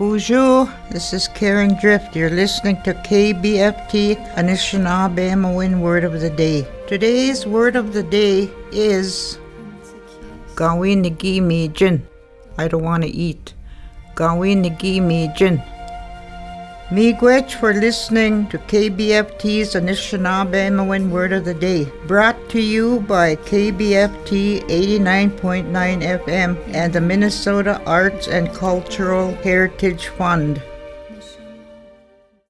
Boozhoo, 0.00 0.64
this 0.88 1.12
is 1.12 1.28
Karen 1.28 1.76
Drift. 1.78 2.16
You're 2.16 2.30
listening 2.30 2.80
to 2.84 2.94
KBFT 2.94 4.16
Anishinaabe 4.32 5.28
Anishinaabemowin 5.28 5.80
Word 5.80 6.04
of 6.04 6.22
the 6.22 6.30
Day. 6.30 6.66
Today's 6.86 7.44
word 7.44 7.76
of 7.76 7.92
the 7.92 8.02
day 8.02 8.48
is 8.72 9.38
Gawin 10.54 11.02
Nagi 11.04 11.42
Mijin. 11.42 12.00
I 12.56 12.66
don't 12.66 12.82
want 12.82 13.02
to 13.02 13.10
eat. 13.10 13.52
Gawin 14.14 14.64
Nagi 14.64 15.02
Mijin. 15.02 15.60
Miigwech 16.90 17.54
for 17.54 17.72
listening 17.72 18.48
to 18.48 18.58
KBFT's 18.58 19.76
Anishinaabe 19.76 21.08
Word 21.08 21.32
of 21.32 21.44
the 21.44 21.54
Day, 21.54 21.84
brought 22.08 22.48
to 22.48 22.60
you 22.60 22.98
by 23.02 23.36
KBFT 23.36 24.62
89.9 24.68 25.70
FM 25.70 26.58
and 26.74 26.92
the 26.92 27.00
Minnesota 27.00 27.80
Arts 27.86 28.26
and 28.26 28.52
Cultural 28.52 29.32
Heritage 29.34 30.08
Fund. 30.08 30.60